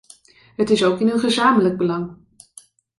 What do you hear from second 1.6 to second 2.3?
belang.